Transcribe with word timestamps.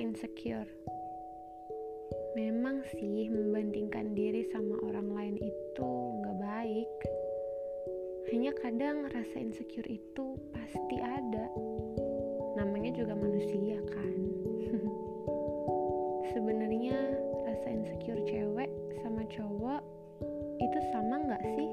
insecure. 0.00 0.66
Memang 2.32 2.80
sih 2.96 3.28
membandingkan 3.28 4.16
diri 4.16 4.48
sama 4.48 4.80
orang 4.82 5.12
lain 5.12 5.36
itu 5.36 5.90
nggak 6.20 6.38
baik. 6.40 6.92
Hanya 8.32 8.52
kadang 8.58 9.06
rasa 9.12 9.36
insecure 9.36 9.86
itu 9.86 10.40
pasti 10.50 10.96
ada. 10.98 11.46
Namanya 12.56 12.96
juga 12.96 13.12
manusia 13.12 13.78
kan. 13.92 14.14
Sebenarnya 16.32 16.98
rasa 17.44 17.68
insecure 17.68 18.24
cewek 18.26 18.70
sama 19.04 19.22
cowok 19.28 19.82
itu 20.58 20.78
sama 20.90 21.16
nggak 21.22 21.44
sih? 21.54 21.70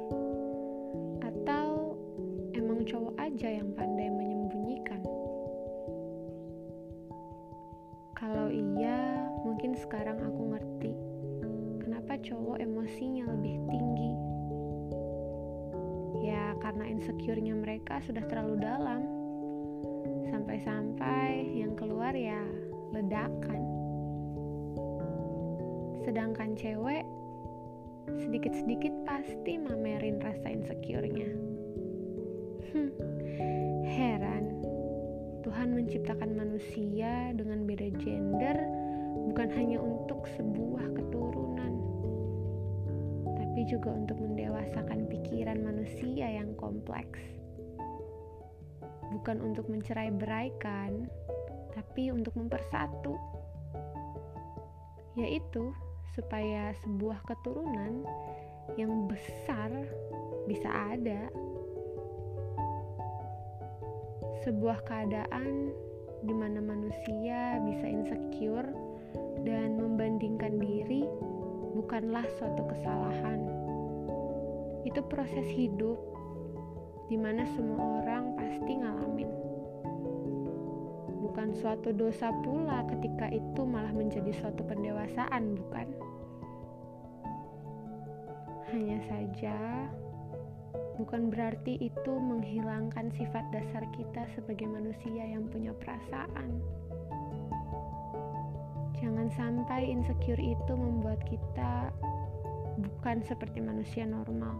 Atau 1.23 1.97
emang 2.53 2.85
cowok 2.85 3.15
aja 3.17 3.49
yang 3.49 3.73
pandai 3.73 3.96
sekarang 9.97 10.29
aku 10.29 10.53
ngerti 10.53 10.93
kenapa 11.81 12.21
cowok 12.21 12.61
emosinya 12.61 13.33
lebih 13.33 13.57
tinggi. 13.65 14.13
Ya, 16.21 16.53
karena 16.61 16.85
insecure-nya 16.85 17.57
mereka 17.57 17.97
sudah 18.05 18.21
terlalu 18.29 18.61
dalam. 18.61 19.01
Sampai-sampai 20.29 21.49
yang 21.49 21.73
keluar 21.73 22.13
ya 22.13 22.37
ledakan. 22.93 23.57
Sedangkan 26.05 26.53
cewek 26.53 27.01
sedikit-sedikit 28.21 28.93
pasti 29.01 29.57
mamerin 29.57 30.21
rasa 30.21 30.45
insecure-nya. 30.45 31.33
Hmm, 32.69 32.93
heran. 33.81 34.61
Tuhan 35.41 35.73
menciptakan 35.73 36.37
manusia 36.37 37.33
dengan 37.33 37.65
beda 37.65 37.89
gender 37.97 38.85
bukan 39.25 39.49
hanya 39.57 39.81
untuk 39.81 40.29
sebuah 40.37 40.93
keturunan, 40.93 41.73
tapi 43.33 43.61
juga 43.65 43.89
untuk 43.97 44.21
mendewasakan 44.21 45.09
pikiran 45.09 45.59
manusia 45.65 46.29
yang 46.29 46.53
kompleks. 46.61 47.19
Bukan 49.09 49.41
untuk 49.41 49.65
mencerai 49.71 50.13
beraikan, 50.13 51.09
tapi 51.73 52.13
untuk 52.13 52.37
mempersatu. 52.37 53.17
Yaitu 55.17 55.73
supaya 56.13 56.73
sebuah 56.85 57.21
keturunan 57.25 58.05
yang 58.77 59.09
besar 59.09 59.69
bisa 60.45 60.69
ada 60.69 61.29
sebuah 64.47 64.79
keadaan 64.87 65.75
di 66.23 66.31
mana 66.31 66.63
manusia 66.63 67.59
bisa 67.67 67.83
insecure 67.83 68.86
membandingkan 69.77 70.57
diri 70.57 71.05
bukanlah 71.77 72.25
suatu 72.41 72.65
kesalahan. 72.65 73.45
Itu 74.83 75.05
proses 75.05 75.45
hidup 75.53 76.01
di 77.07 77.15
mana 77.15 77.45
semua 77.53 78.03
orang 78.03 78.33
pasti 78.35 78.71
ngalamin. 78.81 79.29
Bukan 81.21 81.53
suatu 81.53 81.93
dosa 81.93 82.33
pula 82.41 82.81
ketika 82.89 83.29
itu 83.29 83.61
malah 83.61 83.93
menjadi 83.93 84.33
suatu 84.33 84.65
pendewasaan, 84.65 85.53
bukan? 85.53 85.87
Hanya 88.73 88.99
saja 89.07 89.87
bukan 90.97 91.29
berarti 91.29 91.77
itu 91.77 92.11
menghilangkan 92.11 93.13
sifat 93.13 93.45
dasar 93.53 93.85
kita 93.93 94.25
sebagai 94.33 94.65
manusia 94.65 95.23
yang 95.29 95.45
punya 95.47 95.71
perasaan. 95.77 96.57
Jangan 98.97 99.29
sampai 99.37 99.93
insecure 99.93 100.41
itu 100.41 100.73
membuat 100.73 101.21
kita 101.29 101.93
bukan 102.81 103.21
seperti 103.25 103.61
manusia 103.61 104.05
normal 104.09 104.57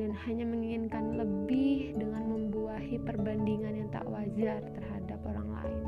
dan 0.00 0.12
hanya 0.24 0.48
menginginkan 0.48 1.20
lebih 1.20 1.92
dengan 1.96 2.24
membuahi 2.28 2.96
perbandingan 3.04 3.84
yang 3.84 3.88
tak 3.92 4.04
wajar 4.08 4.64
terhadap 4.72 5.20
orang 5.24 5.48
lain. 5.52 5.80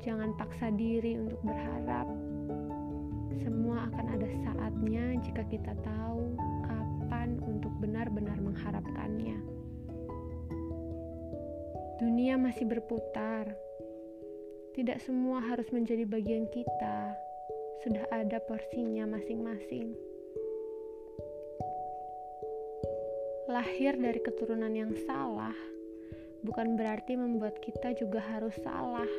Jangan 0.00 0.32
paksa 0.40 0.72
diri 0.72 1.20
untuk 1.20 1.40
berharap 1.44 2.08
semua 3.44 3.88
akan 3.92 4.06
ada 4.16 4.28
saatnya 4.44 5.04
jika 5.20 5.44
kita 5.48 5.72
tahu 5.84 6.32
kapan 6.64 7.36
untuk 7.44 7.72
benar-benar 7.80 8.36
mengharapkannya. 8.40 9.59
Dunia 12.00 12.40
masih 12.40 12.64
berputar. 12.64 13.52
Tidak 14.72 14.98
semua 15.04 15.44
harus 15.44 15.68
menjadi 15.68 16.08
bagian 16.08 16.48
kita. 16.48 17.12
Sudah 17.84 18.08
ada 18.08 18.40
porsinya 18.40 19.04
masing-masing. 19.04 19.92
Lahir 23.52 24.00
dari 24.00 24.24
keturunan 24.24 24.72
yang 24.72 24.96
salah 25.04 25.52
bukan 26.40 26.80
berarti 26.80 27.20
membuat 27.20 27.60
kita 27.60 27.92
juga 27.92 28.24
harus 28.24 28.56
salah 28.64 29.10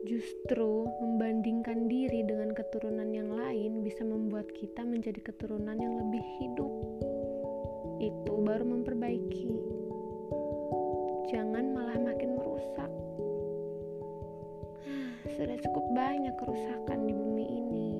Justru 0.00 0.88
membandingkan 1.00 1.84
diri 1.84 2.24
dengan 2.24 2.56
keturunan 2.56 3.12
yang 3.12 3.36
lain 3.36 3.84
bisa 3.84 4.00
membuat 4.00 4.48
kita 4.56 4.80
menjadi 4.80 5.20
keturunan 5.20 5.76
yang 5.76 5.92
lebih 6.00 6.24
hidup. 6.40 6.72
Itu 8.00 8.32
baru 8.40 8.64
memperbaiki. 8.64 9.79
Jangan 11.28 11.76
malah 11.76 11.98
makin 12.00 12.40
merusak. 12.40 12.90
Sudah 15.36 15.56
cukup 15.60 15.84
banyak 15.92 16.32
kerusakan 16.40 17.04
di 17.04 17.12
bumi 17.12 17.46
ini. 17.60 17.90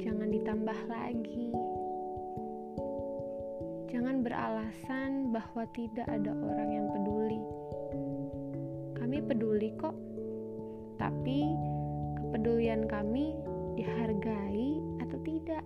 Jangan 0.00 0.32
ditambah 0.32 0.78
lagi. 0.88 1.52
Jangan 3.92 4.24
beralasan 4.24 5.34
bahwa 5.34 5.68
tidak 5.76 6.08
ada 6.08 6.32
orang 6.32 6.70
yang 6.72 6.86
peduli. 6.88 7.42
Kami 8.96 9.18
peduli 9.20 9.70
kok 9.76 9.96
tapi 10.96 11.44
kepedulian 12.16 12.88
kami 12.88 13.36
dihargai 13.76 14.80
atau 15.04 15.18
tidak. 15.22 15.64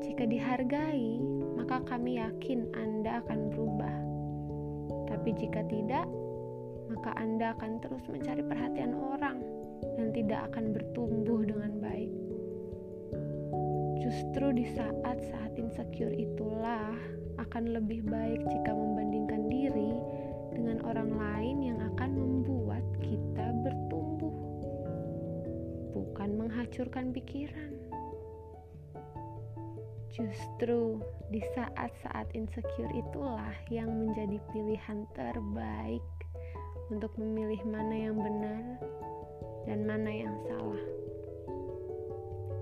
Jika 0.00 0.28
dihargai, 0.28 1.20
maka 1.56 1.80
kami 1.84 2.20
yakin 2.20 2.68
Anda 2.76 3.24
akan 3.24 3.40
berubah. 3.52 4.05
Tapi 5.06 5.30
jika 5.38 5.62
tidak, 5.66 6.06
maka 6.90 7.10
Anda 7.18 7.54
akan 7.58 7.82
terus 7.82 8.04
mencari 8.06 8.42
perhatian 8.46 8.94
orang 8.94 9.38
dan 9.98 10.14
tidak 10.14 10.50
akan 10.52 10.74
bertumbuh 10.74 11.42
dengan 11.42 11.72
baik. 11.82 12.12
Justru 14.06 14.54
di 14.54 14.70
saat-saat 14.70 15.58
insecure 15.58 16.14
itulah 16.14 16.94
akan 17.42 17.74
lebih 17.74 18.06
baik 18.06 18.38
jika 18.46 18.70
membandingkan 18.70 19.50
diri 19.50 19.92
dengan 20.54 20.78
orang 20.86 21.10
lain 21.10 21.56
yang 21.60 21.78
akan 21.94 22.10
membuat 22.14 22.84
kita 23.02 23.50
bertumbuh, 23.66 24.34
bukan 25.92 26.30
menghancurkan 26.38 27.12
pikiran. 27.12 27.76
Justru 30.16 30.96
di 31.28 31.44
saat-saat 31.52 32.32
insecure 32.32 32.88
itulah 32.96 33.52
yang 33.68 33.92
menjadi 33.92 34.40
pilihan 34.48 35.04
terbaik 35.12 36.00
untuk 36.88 37.12
memilih 37.20 37.60
mana 37.68 37.92
yang 37.92 38.16
benar 38.16 38.64
dan 39.68 39.84
mana 39.84 40.08
yang 40.08 40.32
salah. 40.48 40.84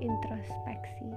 Introspeksi. 0.03 1.15